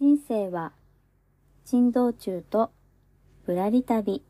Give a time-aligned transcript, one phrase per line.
[0.00, 0.70] 人生は
[1.64, 2.70] 珍道中と
[3.46, 4.22] ぶらり旅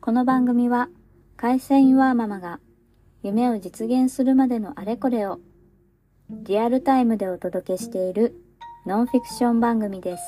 [0.00, 0.88] この番組は
[1.36, 2.60] 会社員ワーママが
[3.22, 5.38] 夢を実現するまでのあれこれを
[6.30, 8.34] リアルタイムでお届けしている
[8.86, 10.22] ノンフィクション番組です。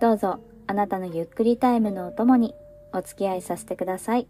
[0.00, 2.52] どうぞあなたのゆっくりタイムのお供に
[2.92, 4.26] お付き合いさせてください。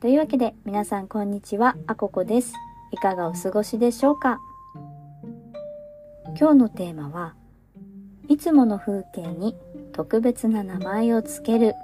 [0.00, 2.52] というわけで皆さんこんにちは、あここです。
[2.92, 4.38] いかがお過ごしでしょうか？
[6.38, 7.34] 今日のテーマは
[8.28, 9.56] いつもの風景に
[9.92, 11.74] 特別な名前をつける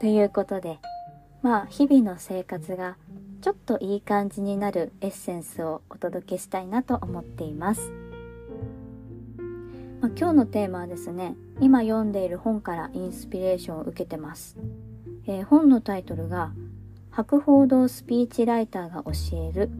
[0.00, 0.80] ということで
[1.40, 2.96] まあ日々の生活が
[3.42, 7.92] ちょっといい感じになるエッセンスをお届けしたいなと思っています。
[10.00, 14.56] まあ、今日のテーマはですね今読んでいる本からインスピレーションを受けてます、
[15.26, 16.50] えー、本のタイトルが
[17.10, 19.70] 博報堂スピーチライターが教える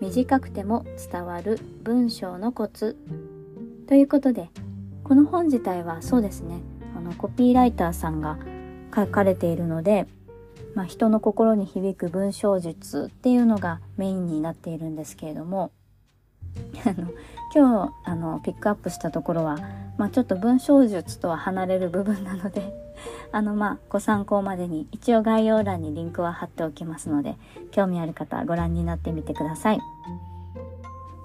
[0.00, 2.96] 短くても伝わる文章のコツ。
[3.86, 4.50] ということで
[5.02, 6.60] この本自体はそうですね。
[6.94, 8.38] あのコピーライターさんが
[8.94, 10.06] 書かれているので、
[10.74, 15.72] まあ、人の心に響く文章術っていうのがメインになっているんですけれども
[16.84, 17.08] あの
[17.54, 19.58] 今日あのピックアップしたところは、
[19.96, 22.79] まあ、ちょっと文章術とは離れる部分なので
[23.32, 27.36] あのまあご参考までに一応概要欄にリンクは貼っておきますので
[27.70, 29.80] 興味ある方はご覧になってみてください。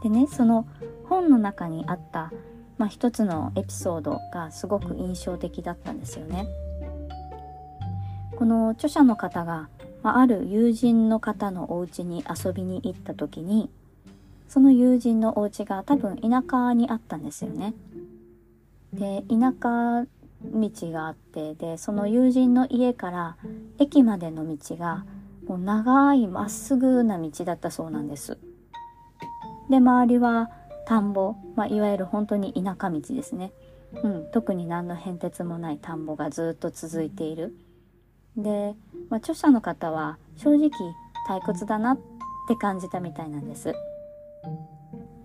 [0.04, 0.68] でねその
[1.10, 2.32] 本の中にあった、
[2.78, 6.48] まあ、一つのエピソードがすごく印象的だったんですよね。
[8.36, 9.70] この著者の方が、
[10.04, 13.70] まあ、ある友人の方のお家に遊びに行った時に
[14.48, 17.74] その友人のお家が多分田舎にあったんですよね。
[18.94, 20.06] で田舎
[20.44, 23.38] 道があってでその友人の家から
[23.80, 25.06] 駅までの道が
[25.48, 28.38] もう長いまっすぐな道だったそうなんです。
[29.70, 30.50] で周りは
[30.88, 33.52] 田んぼ、まあ、いわゆる本当に田舎道ですね。
[34.04, 37.56] うん、特に何の変哲もない田んぼがずっと続いている。
[38.38, 38.76] で、
[39.10, 40.70] まあ、著者の方は正直
[41.28, 41.98] 退屈だなっ
[42.48, 43.74] て感じたみたいなんです。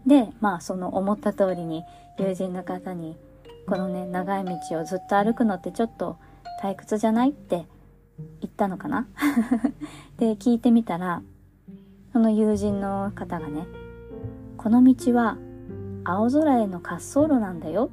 [0.07, 1.85] でまあその思った通りに
[2.19, 3.17] 友人の方に
[3.71, 6.17] このね長い道をずっと歩くのってちょっと
[6.61, 7.67] 退屈じゃないって
[8.41, 9.07] 言ったのかな？
[10.19, 11.23] で聞いてみたら
[12.13, 13.67] その友人の方がね
[14.57, 15.39] この道は
[16.05, 17.91] 青空への滑走路なんだよ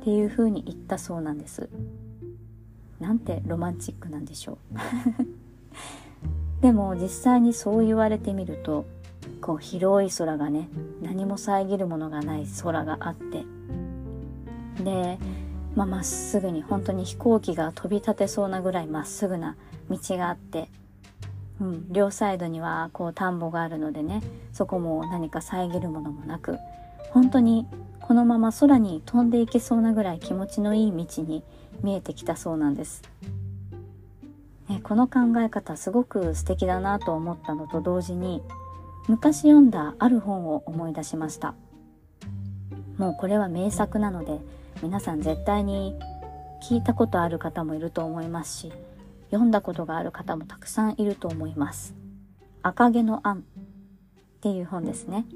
[0.00, 1.70] っていう風に言ったそうなんです。
[3.00, 4.76] なんてロマンチックなんでしょう？
[6.60, 8.84] でも実際にそう言われてみると
[9.40, 10.68] こう広い空がね
[11.02, 13.44] 何も遮るものがない空があって
[14.80, 15.18] で
[15.76, 19.56] まあ、っすぐに本当に飛行機が飛び立てそうなぐらいまっすぐな
[19.90, 20.68] 道があって、
[21.60, 26.58] うん、両サイドにはこう田んぼがあるのでねそこも何か遮るものもなく
[27.10, 27.66] 本当に
[28.00, 31.42] このまま空に飛んでいけそうなぐらい気持ちのいい道に
[31.82, 33.02] 見えてきたそうなんです。
[34.68, 38.42] ね、この考え方すごく素敵だなと思ったのと同時に
[39.08, 41.54] 昔読んだある本を思い出しました
[42.96, 44.40] もうこれは名作なので
[44.82, 45.94] 皆さん絶対に
[46.62, 48.72] 聞いたことある方もいると思いますし
[49.30, 51.94] 読んだことがある方もたくさんいると思います。
[52.62, 53.40] 赤毛のアンっ
[54.40, 55.26] ていう本ですね。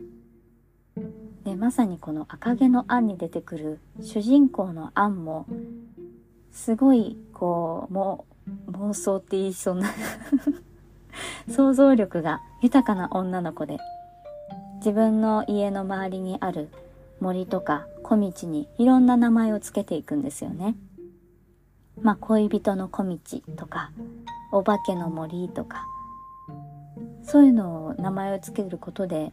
[1.44, 5.46] でまさにこの赤毛のアンに出てくる主人公のアンも
[6.52, 8.26] すごいこうも
[8.68, 9.88] う妄想って言いそうな
[11.48, 13.78] 想像力が豊かな女の子で
[14.76, 16.68] 自分の家の周りにある
[17.20, 20.76] 森とか小道にいろんな名前をつけていくんですよね。
[22.00, 23.18] まあ恋人の小道
[23.56, 23.90] とか
[24.52, 25.86] お化けの森とか
[27.24, 29.32] そういうのを名前をつけることで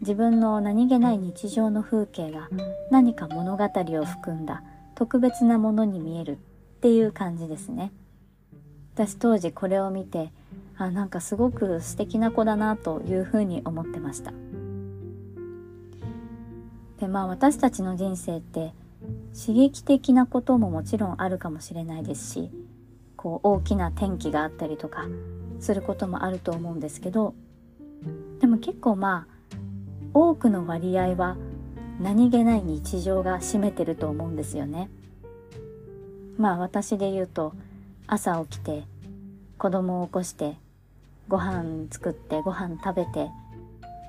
[0.00, 2.48] 自分の何気ない日常の風景が
[2.90, 4.62] 何か物語を含んだ
[4.94, 6.36] 特別なものに見えるっ
[6.80, 7.92] ていう感じですね。
[8.94, 10.32] 私当時これを見て
[10.76, 14.32] あなんかすごく素敵な子だなというふうに思ってました
[17.02, 18.72] でまあ私たちの人生って
[19.36, 22.50] 刺激的なことももちろんあるかもしれないですし
[23.16, 25.08] こう大きな転機があったりとか
[25.58, 27.34] することもあると思うんですけど
[28.38, 29.56] でも結構まあ
[30.14, 31.36] 多くの割合は
[32.00, 34.88] 何気ない日常が占めてると思うんですよね。
[36.38, 37.52] まあ私で言うと
[38.06, 38.84] 朝起きて
[39.58, 40.54] 子供を起こして
[41.28, 43.28] ご飯作ってご飯食べて「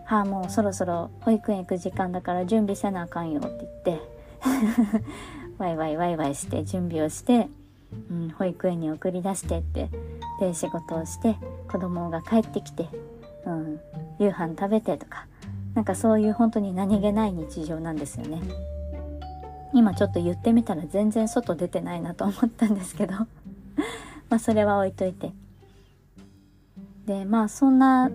[0.06, 3.50] はあもうそろそろ保育園行く時間だから準備せなあかんよ」って
[3.86, 4.14] 言って。
[5.60, 7.48] ワイワイワイワイして準備をして、
[8.10, 9.90] うん、保育園に送り出してって
[10.40, 11.38] で仕事をして
[11.72, 12.90] 子供が帰ってきて、
[13.46, 13.80] うん、
[14.20, 15.28] 夕飯食べてとか。
[15.74, 18.42] なんかそういう本当に何気ない日常なんですよね。
[19.74, 23.14] 今ちょっと言ってみたら全然外出てないなと思ったんですけど。
[24.30, 25.32] まあそれは置いといて。
[27.08, 28.12] でまあそんな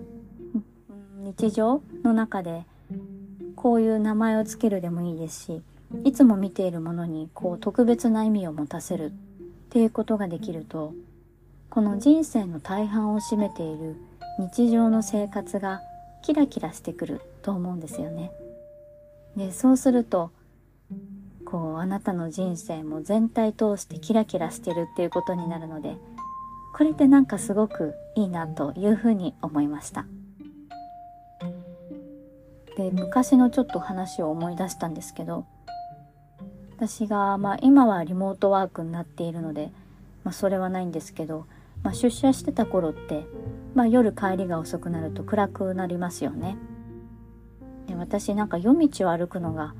[1.19, 2.63] 日常の中で
[3.55, 5.61] こういう名前を付けるでもいいですし
[6.05, 9.11] いつも見ているものにこう特別な意味を持たせるっ
[9.69, 10.93] ていうことができると
[11.69, 13.95] この人生の大半を占めている
[14.39, 15.81] 日常の生活が
[16.23, 18.31] キラキラしてくると思うんですよね。
[19.35, 20.31] でそうすると
[21.45, 25.97] こうあなたの人生も全体通してキラキラしてるっていうことになるので
[26.73, 30.05] これってなんかすごくいいなというふうに思いました。
[32.79, 35.45] で昔のちょっと話を思い出したんですけど
[36.77, 39.69] 私が、まあ、今はリモートワークになっているので、
[40.23, 41.45] まあ、それはないんですけど、
[41.83, 43.25] まあ、出社してた頃って、
[43.75, 46.55] まあ、夜帰りが遅くなると暗くなりますよね。
[47.87, 49.75] で私なんか夜道を歩くのが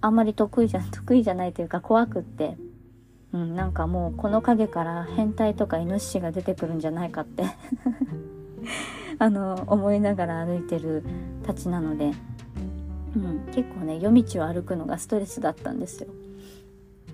[0.00, 2.56] あんまり得意じゃ 得意じゃないというか怖くって、
[3.32, 7.42] うん、なんかもうこの影から変態とかイノシシが出てくるんじゃないかって
[9.18, 11.02] あの思いながら歩いてる
[11.42, 12.12] たちなので、
[13.16, 16.08] うん、結構ね夜道を歩くのがストレスだったんですよ。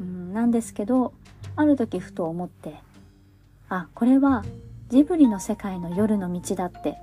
[0.00, 1.12] うん、なんですけど
[1.54, 2.74] ある時ふと思って
[3.68, 4.44] あこれは
[4.88, 6.96] ジブリの世界の夜の道だって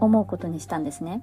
[0.00, 1.22] 思うことにしたんですね。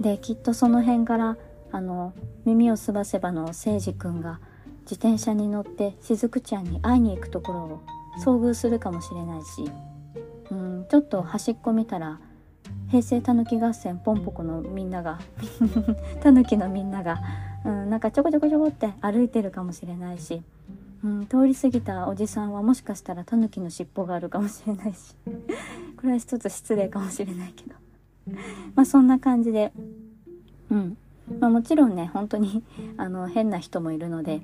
[0.00, 1.36] できっとその辺から
[1.70, 2.12] あの
[2.44, 4.40] 耳をすばせばの誠司くんが
[4.82, 7.82] 自転車に乗ってしずくちゃんに会いに行くところを
[8.20, 9.70] 遭遇するかもしれないし、
[10.50, 12.20] うん、ちょっと端っこ見たら
[12.88, 15.18] 平成たぬき合戦ポンポコのみんなが
[16.22, 17.20] たぬきのみんなが
[17.64, 20.42] うん、なんかちょこちょこちょこって歩いてるかもしれないし、
[21.02, 25.14] うん、通り過ぎたおじさんはもしかしたらタヌキの尻尾があるかもしれないし
[25.96, 27.74] これは一つ失礼かもしれないけど。
[28.74, 29.72] まあそんな感じで
[30.70, 30.96] うん。
[31.40, 32.62] まあもちろんね本当に
[32.98, 34.42] あの変な人もいるので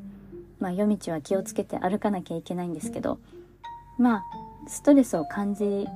[0.61, 3.19] まあ夜道は気をつけて歩かなきゃいけないんですけど
[3.99, 4.25] まあ
[4.67, 5.87] ストレスを感じ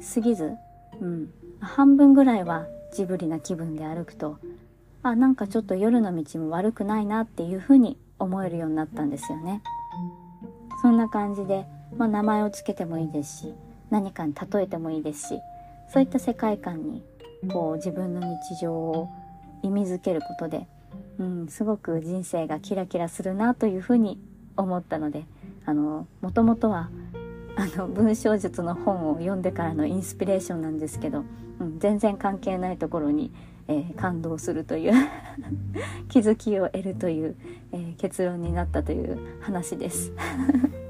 [0.00, 0.56] すぎず、
[0.98, 4.38] うん、半分ぐらいはジブリな気分で歩くと
[5.02, 9.62] あなんかちょっと夜の道も悪くないなっていうふうに思えるようになったんですよね。
[10.82, 11.66] そんな感じで、
[11.96, 13.54] まあ、名前を付けてもいいですし
[13.90, 15.40] 何かに例えてもいいですし
[15.92, 17.02] そういった世界観に
[17.48, 19.08] こう自分の日常を
[19.62, 20.66] 意味づけることで、
[21.18, 24.18] うん、すごく人生がキラキラするなというふうに
[24.56, 25.24] 思ったので
[25.66, 26.88] あのもともとは
[27.56, 31.24] あの文章術の本を読んでからのインスピレーションなんですけど、
[31.60, 33.32] うん、全然関係ないところに
[33.70, 34.92] えー、感動するという
[36.10, 37.36] 気づきを得るという、
[37.70, 40.12] えー、結論になったという話です、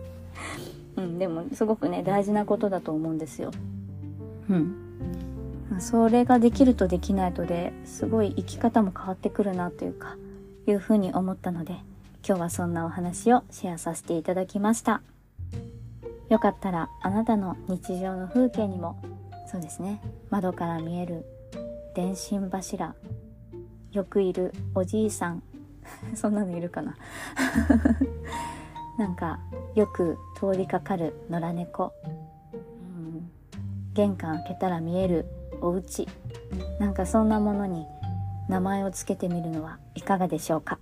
[0.96, 3.50] うん、でもすごくね大事なことだと思うんですよ。
[4.48, 4.74] うん、
[5.78, 10.16] それができるとできないとですごい生き方も変わってくるなというか
[10.66, 11.74] いうふうに思ったので
[12.26, 15.02] 今日はそんなお話をシェアさせていただきました。
[16.31, 19.00] よかったらあなたの日常の風景にも
[19.50, 20.00] そうですね
[20.31, 21.27] 窓から見える
[21.94, 22.94] 電信柱
[23.93, 25.43] よくいるおじいさん
[26.15, 26.97] そんなのいるかな？
[28.97, 29.41] なんか
[29.75, 33.31] よく通りかかる野良猫、うん、
[33.94, 35.27] 玄関開けたら見える
[35.61, 36.06] お家
[36.79, 37.87] なんかそんなものに
[38.49, 40.79] 名前を付けてみるのはいかがでしょうか？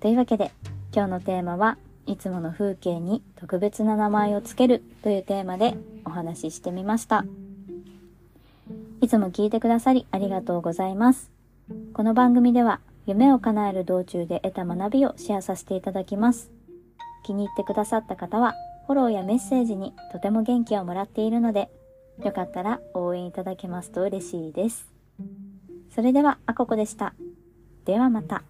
[0.00, 0.50] というわけで
[0.92, 7.24] 今日のテーマはいつもの風景に特別な名前を付けるというテーマでお話ししてみました。
[9.00, 11.30] いつも聞いてくださりありがとうございます。
[11.92, 16.50] この番組では夢を叶える道中で得た学びをシェアさせていただきます。
[17.24, 18.54] 気に入ってくださった方は
[18.86, 21.70] フォローやメッセージにとても元気をもらっているので、
[22.22, 24.86] よかったら応援いただけますと嬉しいです。
[25.94, 27.14] それでは、あここでした。
[27.86, 28.42] ではまた。